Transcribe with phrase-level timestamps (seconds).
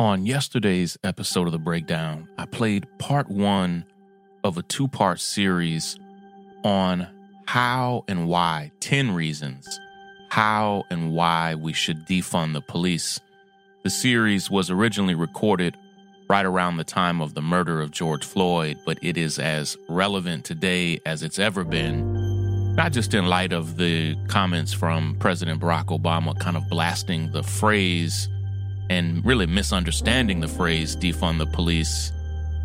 [0.00, 3.84] On yesterday's episode of The Breakdown, I played part one
[4.42, 5.98] of a two part series
[6.64, 7.06] on
[7.46, 9.78] how and why 10 reasons
[10.30, 13.20] how and why we should defund the police.
[13.84, 15.76] The series was originally recorded
[16.30, 20.46] right around the time of the murder of George Floyd, but it is as relevant
[20.46, 25.88] today as it's ever been, not just in light of the comments from President Barack
[25.88, 28.30] Obama kind of blasting the phrase
[28.90, 32.12] and really misunderstanding the phrase defund the police.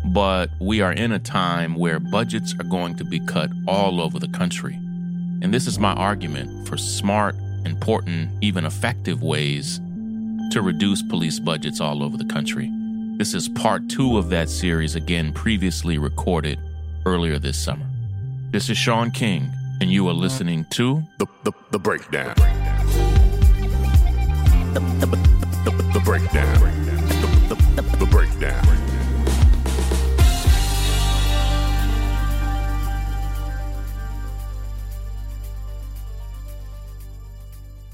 [0.04, 4.18] But we are in a time where budgets are going to be cut all over
[4.18, 4.74] the country.
[4.74, 9.80] And this is my argument for smart, important, even effective ways
[10.50, 12.70] to reduce police budgets all over the country.
[13.18, 16.58] This is part two of that series, again, previously recorded
[17.06, 17.86] earlier this summer.
[18.50, 22.34] This is Shaun King, and you are listening to The, the, the breakdown.
[24.74, 26.60] The, the, the, the, the breakdown.
[27.48, 28.64] The, the, the, breakdown.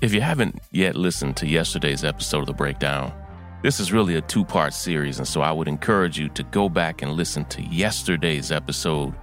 [0.03, 3.11] If you haven't yet listened to yesterday's episode of The Breakdown,
[3.63, 6.69] this is really a two part series, and so I would encourage you to go
[6.69, 9.15] back and listen to yesterday's episode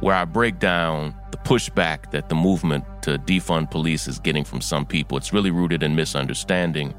[0.00, 4.60] where I break down the pushback that the movement to defund police is getting from
[4.60, 5.16] some people.
[5.16, 6.92] It's really rooted in misunderstanding,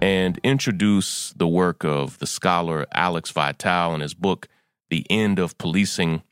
[0.00, 4.48] and introduce the work of the scholar Alex Vitale in his book,
[4.90, 6.22] The End of Policing,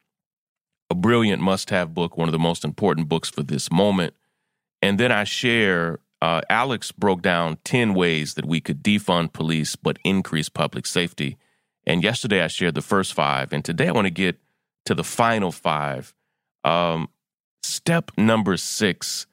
[0.88, 4.14] a brilliant must have book, one of the most important books for this moment.
[4.80, 9.76] And then I share uh, Alex broke down 10 ways that we could defund police
[9.76, 11.36] but increase public safety.
[11.86, 13.52] And yesterday I shared the first five.
[13.52, 14.38] And today I want to get
[14.86, 16.14] to the final five.
[16.64, 17.08] Um,
[17.62, 19.26] step number six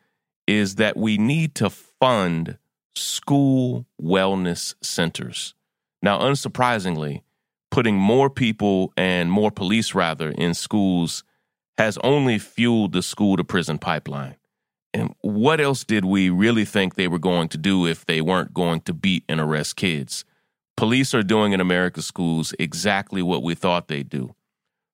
[0.47, 2.57] is that we need to fund
[2.95, 5.53] school wellness centers.
[6.01, 7.21] Now, unsurprisingly,
[7.71, 11.23] putting more people and more police, rather, in schools
[11.77, 14.35] has only fueled the school to prison pipeline.
[14.93, 18.53] And what else did we really think they were going to do if they weren't
[18.53, 20.23] going to beat and arrest kids?
[20.77, 24.35] Police are doing in America's schools exactly what we thought they'd do.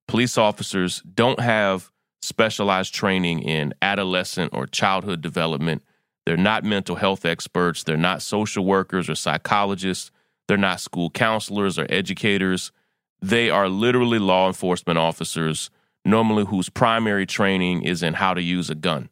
[0.07, 1.91] Police officers don't have
[2.21, 5.83] specialized training in adolescent or childhood development.
[6.29, 7.83] They're not mental health experts.
[7.83, 10.11] They're not social workers or psychologists.
[10.47, 12.71] They're not school counselors or educators.
[13.19, 15.71] They are literally law enforcement officers,
[16.05, 19.09] normally whose primary training is in how to use a gun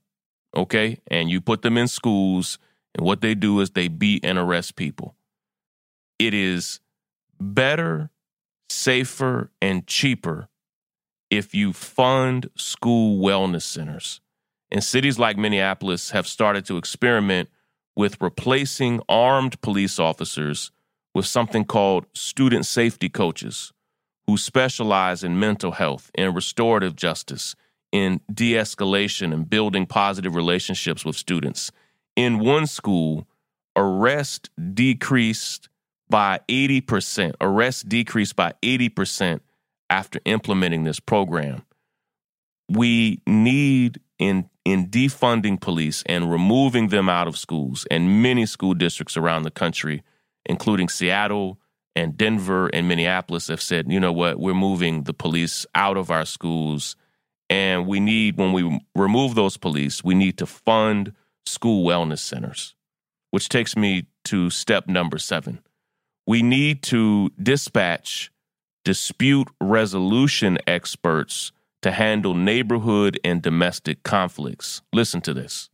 [0.57, 1.00] okay?
[1.07, 2.57] And you put them in schools,
[2.95, 5.16] and what they do is they beat and arrest people.
[6.19, 6.79] It is
[7.39, 8.09] better,
[8.69, 10.49] safer, and cheaper
[11.29, 14.19] if you fund school wellness centers.
[14.72, 17.50] And cities like Minneapolis have started to experiment
[17.95, 20.72] with replacing armed police officers
[21.16, 23.73] with something called student safety coaches
[24.28, 27.55] who specialize in mental health and restorative justice
[27.91, 31.72] in de escalation and building positive relationships with students.
[32.16, 33.28] In one school,
[33.75, 35.69] arrest decreased
[36.09, 37.35] by 80%.
[37.39, 39.39] Arrest decreased by 80%
[39.89, 41.63] after implementing this program.
[42.69, 48.73] We need in in defunding police and removing them out of schools and many school
[48.73, 50.03] districts around the country,
[50.45, 51.59] including Seattle
[51.95, 56.11] and Denver and Minneapolis, have said, you know what, we're moving the police out of
[56.11, 56.95] our schools
[57.50, 61.13] and we need, when we remove those police, we need to fund
[61.45, 62.75] school wellness centers,
[63.31, 65.59] which takes me to step number seven.
[66.25, 68.31] We need to dispatch
[68.84, 71.51] dispute resolution experts
[71.81, 74.81] to handle neighborhood and domestic conflicts.
[74.93, 75.69] Listen to this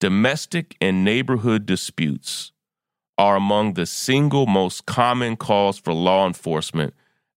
[0.00, 2.52] domestic and neighborhood disputes
[3.18, 6.94] are among the single most common cause for law enforcement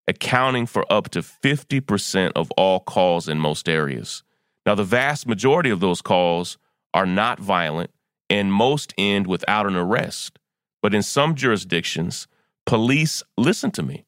[0.08, 4.22] accounting for up to 50% of all calls in most areas.
[4.64, 6.58] Now, the vast majority of those calls
[6.94, 7.90] are not violent
[8.30, 10.38] and most end without an arrest.
[10.82, 12.26] But in some jurisdictions,
[12.64, 14.05] police, listen to me,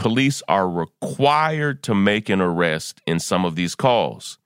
[0.00, 4.38] police are required to make an arrest in some of these calls.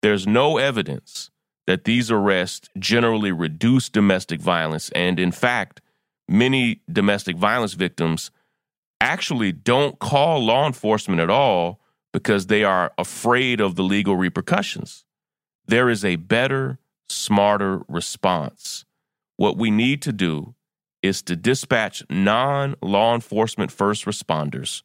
[0.00, 1.28] There's no evidence
[1.66, 4.90] that these arrests generally reduce domestic violence.
[4.90, 5.80] And in fact,
[6.28, 8.30] many domestic violence victims
[9.00, 11.80] actually don't call law enforcement at all
[12.12, 15.04] because they are afraid of the legal repercussions.
[15.66, 16.78] There is a better,
[17.08, 18.84] smarter response.
[19.36, 20.54] What we need to do
[21.02, 24.82] is to dispatch non law enforcement first responders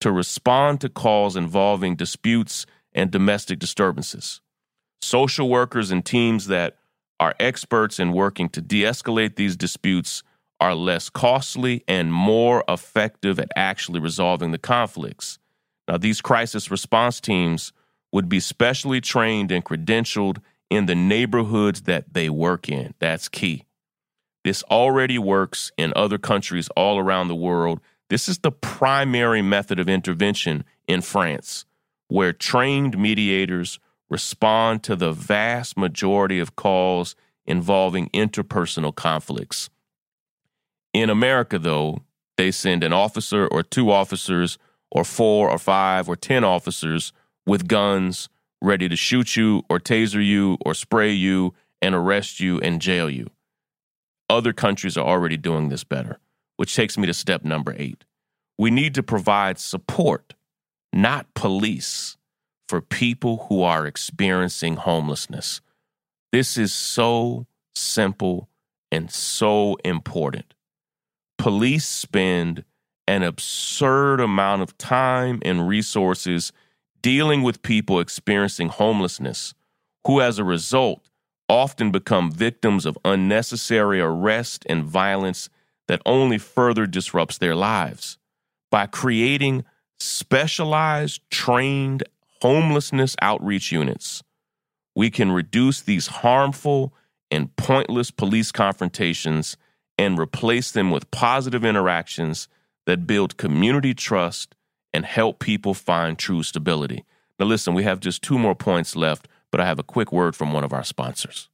[0.00, 4.40] to respond to calls involving disputes and domestic disturbances.
[5.02, 6.78] Social workers and teams that
[7.20, 10.22] are experts in working to de escalate these disputes
[10.60, 15.38] are less costly and more effective at actually resolving the conflicts.
[15.88, 17.72] Now, these crisis response teams
[18.12, 20.38] would be specially trained and credentialed
[20.70, 22.94] in the neighborhoods that they work in.
[22.98, 23.64] That's key.
[24.44, 27.80] This already works in other countries all around the world.
[28.08, 31.64] This is the primary method of intervention in France,
[32.08, 39.70] where trained mediators respond to the vast majority of calls involving interpersonal conflicts.
[40.92, 42.02] In America, though,
[42.36, 44.58] they send an officer or two officers
[44.90, 47.12] or four or five or 10 officers
[47.44, 48.28] with guns
[48.62, 53.10] ready to shoot you or taser you or spray you and arrest you and jail
[53.10, 53.28] you.
[54.28, 56.18] Other countries are already doing this better,
[56.56, 58.04] which takes me to step number eight.
[58.58, 60.34] We need to provide support,
[60.92, 62.16] not police,
[62.68, 65.60] for people who are experiencing homelessness.
[66.32, 68.48] This is so simple
[68.90, 70.54] and so important.
[71.38, 72.64] Police spend
[73.06, 76.52] an absurd amount of time and resources
[77.02, 79.54] dealing with people experiencing homelessness,
[80.06, 81.08] who as a result
[81.48, 85.48] often become victims of unnecessary arrest and violence
[85.88, 88.18] that only further disrupts their lives.
[88.70, 89.64] By creating
[89.98, 92.04] specialized, trained
[92.42, 94.22] homelessness outreach units,
[94.94, 96.92] we can reduce these harmful
[97.30, 99.56] and pointless police confrontations
[99.98, 102.48] and replace them with positive interactions
[102.86, 104.54] that build community trust
[104.92, 107.04] and help people find true stability.
[107.38, 110.34] Now, listen, we have just two more points left, but I have a quick word
[110.34, 111.48] from one of our sponsors.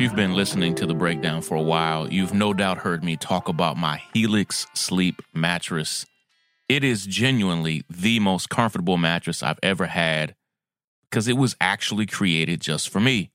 [0.00, 3.18] If you've been listening to the breakdown for a while, you've no doubt heard me
[3.18, 6.06] talk about my Helix Sleep mattress.
[6.70, 10.36] It is genuinely the most comfortable mattress I've ever had
[11.02, 13.30] because it was actually created just for me.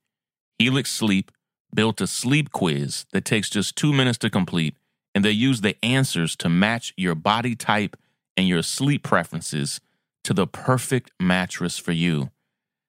[0.58, 1.32] Helix Sleep
[1.72, 4.76] built a sleep quiz that takes just two minutes to complete,
[5.14, 7.96] and they use the answers to match your body type
[8.36, 9.80] and your sleep preferences
[10.24, 12.32] to the perfect mattress for you.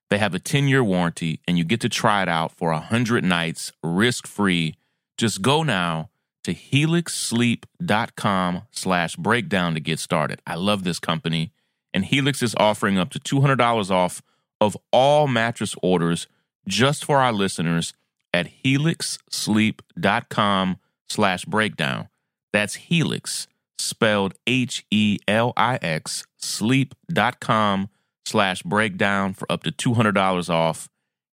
[0.08, 3.24] They have a 10 year warranty, and you get to try it out for 100
[3.24, 4.76] nights risk free.
[5.16, 6.10] Just go now
[6.44, 10.40] to helixsleep.com slash breakdown to get started.
[10.46, 11.52] I love this company,
[11.92, 14.22] and Helix is offering up to $200 off
[14.60, 16.28] of all mattress orders
[16.68, 17.92] just for our listeners
[18.32, 20.76] at helixsleep.com
[21.08, 22.08] slash breakdown.
[22.52, 23.48] That's Helix,
[23.78, 27.88] spelled H-E-L-I-X, sleep.com
[28.26, 30.88] slash breakdown for up to $200 off.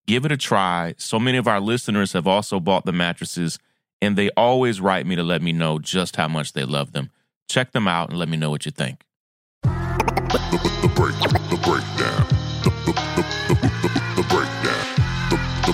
[0.08, 0.96] Give it a try.
[0.98, 3.60] So many of our listeners have also bought the mattresses,
[4.02, 7.12] and they always write me to let me know just how much they love them.
[7.48, 9.04] Check them out and let me know what you think.
[9.64, 9.70] The,
[10.52, 12.26] the, the break, the breakdown.
[12.64, 12.72] The,
[14.30, 14.86] breakdown.
[15.66, 15.74] The,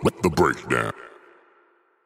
[0.00, 0.92] the, the breakdown.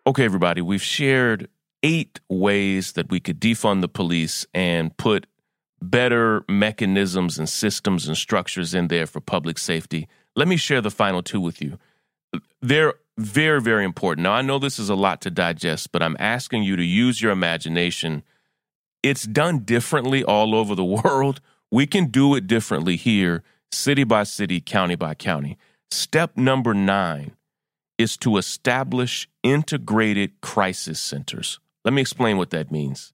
[0.06, 1.49] Okay, everybody, we've shared
[1.82, 5.26] eight ways that we could defund the police and put
[5.81, 10.08] better mechanisms and systems and structures in there for public safety.
[10.34, 11.78] Let me share the final two with you.
[12.61, 14.25] They're very, very important.
[14.25, 17.23] Now, I know this is a lot to digest, but I'm asking you to use
[17.23, 18.23] your imagination.
[19.02, 21.40] It's done differently all over the world.
[21.70, 23.43] We can do it differently here,
[23.73, 25.56] city by city, county by county.
[25.90, 27.37] Step number nine
[27.99, 31.59] is to establish integrated crisis centers.
[31.85, 33.12] Let me explain what that means.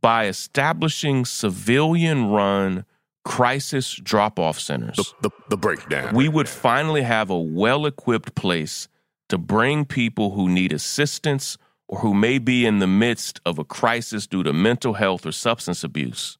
[0.00, 2.84] By establishing civilian run
[3.24, 6.14] crisis drop off centers, The, the, the breakdown.
[6.14, 8.88] we would finally have a well equipped place
[9.28, 13.64] to bring people who need assistance or who may be in the midst of a
[13.64, 16.38] crisis due to mental health or substance abuse,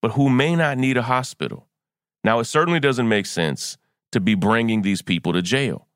[0.00, 1.66] but who may not need a hospital.
[2.24, 3.76] Now, it certainly doesn't make sense
[4.12, 5.88] to be bringing these people to jail.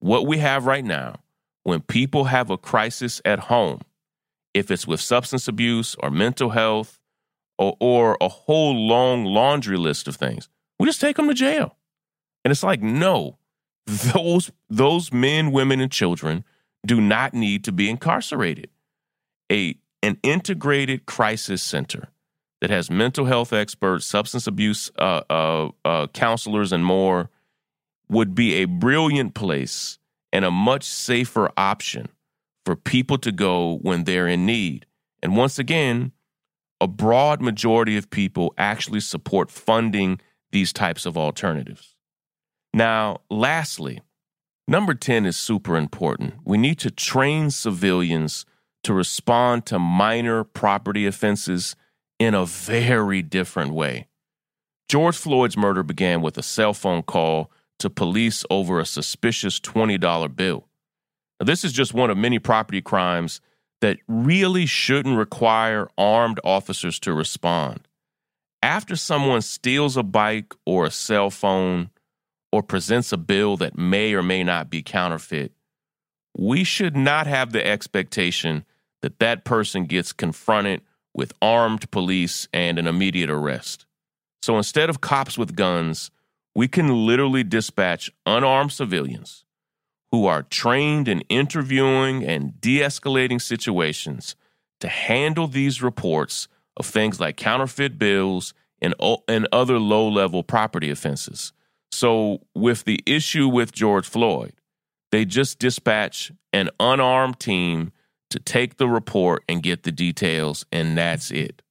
[0.00, 1.20] What we have right now,
[1.62, 3.82] when people have a crisis at home,
[4.58, 7.00] if it's with substance abuse or mental health
[7.58, 10.48] or, or a whole long laundry list of things,
[10.78, 11.76] we just take them to jail.
[12.44, 13.38] And it's like, no,
[13.86, 16.44] those those men, women, and children
[16.86, 18.70] do not need to be incarcerated.
[19.50, 22.08] A an integrated crisis center
[22.60, 27.30] that has mental health experts, substance abuse uh, uh, uh, counselors, and more
[28.08, 29.98] would be a brilliant place
[30.32, 32.08] and a much safer option
[32.68, 34.84] for people to go when they're in need.
[35.22, 36.12] And once again,
[36.82, 40.20] a broad majority of people actually support funding
[40.52, 41.96] these types of alternatives.
[42.74, 44.02] Now, lastly,
[44.66, 46.34] number 10 is super important.
[46.44, 48.44] We need to train civilians
[48.82, 51.74] to respond to minor property offenses
[52.18, 54.08] in a very different way.
[54.90, 60.36] George Floyd's murder began with a cell phone call to police over a suspicious $20
[60.36, 60.67] bill.
[61.40, 63.40] Now, this is just one of many property crimes
[63.80, 67.86] that really shouldn't require armed officers to respond.
[68.60, 71.90] After someone steals a bike or a cell phone
[72.50, 75.52] or presents a bill that may or may not be counterfeit,
[76.36, 78.64] we should not have the expectation
[79.02, 80.82] that that person gets confronted
[81.14, 83.86] with armed police and an immediate arrest.
[84.42, 86.10] So instead of cops with guns,
[86.54, 89.44] we can literally dispatch unarmed civilians
[90.10, 94.36] who are trained in interviewing and de escalating situations
[94.80, 98.94] to handle these reports of things like counterfeit bills and,
[99.26, 101.52] and other low level property offenses.
[101.90, 104.52] So, with the issue with George Floyd,
[105.10, 107.92] they just dispatch an unarmed team
[108.30, 111.62] to take the report and get the details, and that's it.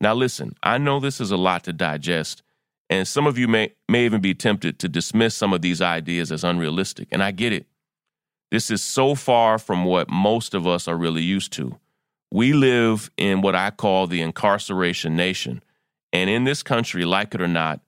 [0.00, 2.42] Now, listen, I know this is a lot to digest,
[2.88, 6.30] and some of you may, may even be tempted to dismiss some of these ideas
[6.30, 7.66] as unrealistic, and I get it.
[8.50, 11.78] This is so far from what most of us are really used to.
[12.30, 15.62] We live in what I call the incarceration nation.
[16.12, 17.80] And in this country, like it or not,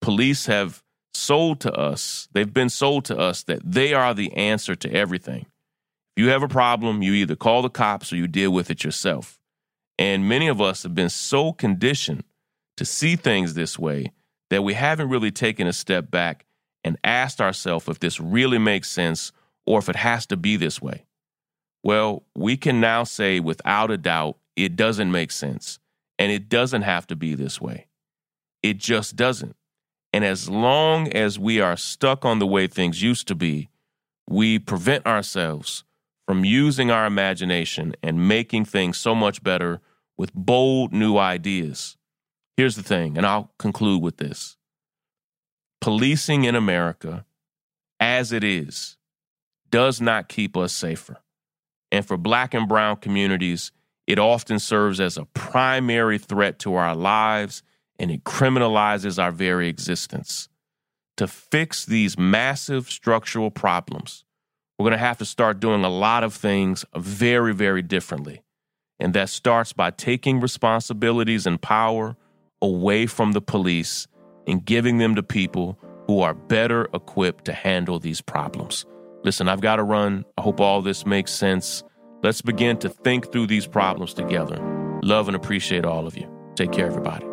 [0.00, 0.82] police have
[1.14, 5.46] sold to us, they've been sold to us that they are the answer to everything.
[6.16, 8.84] If you have a problem, you either call the cops or you deal with it
[8.84, 9.38] yourself.
[9.98, 12.24] And many of us have been so conditioned
[12.76, 14.12] to see things this way
[14.52, 16.44] that we haven't really taken a step back
[16.84, 19.32] and asked ourselves if this really makes sense
[19.64, 21.06] or if it has to be this way.
[21.82, 25.78] Well, we can now say without a doubt it doesn't make sense
[26.18, 27.86] and it doesn't have to be this way.
[28.62, 29.56] It just doesn't.
[30.12, 33.70] And as long as we are stuck on the way things used to be,
[34.28, 35.82] we prevent ourselves
[36.28, 39.80] from using our imagination and making things so much better
[40.18, 41.96] with bold new ideas.
[42.56, 44.56] Here's the thing, and I'll conclude with this
[45.80, 47.26] policing in America,
[47.98, 48.96] as it is,
[49.68, 51.16] does not keep us safer.
[51.90, 53.72] And for black and brown communities,
[54.06, 57.62] it often serves as a primary threat to our lives
[57.98, 60.48] and it criminalizes our very existence.
[61.16, 64.24] To fix these massive structural problems,
[64.78, 68.42] we're going to have to start doing a lot of things very, very differently.
[68.98, 72.16] And that starts by taking responsibilities and power
[72.62, 74.06] away from the police
[74.46, 78.86] and giving them to people who are better equipped to handle these problems.
[79.24, 80.24] Listen, I've got to run.
[80.38, 81.82] I hope all this makes sense.
[82.22, 84.58] Let's begin to think through these problems together.
[85.02, 86.28] Love and appreciate all of you.
[86.54, 87.26] Take care, everybody.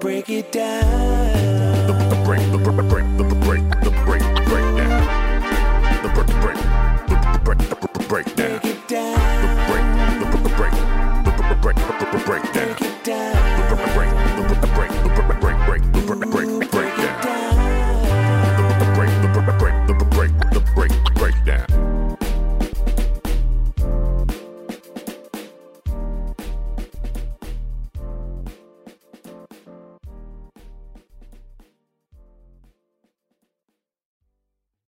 [0.00, 1.86] Break it down.
[1.86, 4.22] The, the break, the break, the break, the break, the break
[4.76, 6.02] down.
[6.02, 6.52] The break, the break.